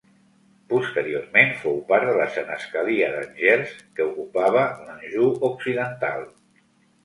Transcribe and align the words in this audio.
Posteriorment 0.71 1.53
fou 1.65 1.77
part 1.91 2.07
de 2.11 2.15
la 2.21 2.25
senescalia 2.39 3.11
d'Angers 3.17 3.77
que 4.01 4.09
ocupava 4.15 4.67
l'Anjou 4.89 5.33
occidental. 5.55 6.31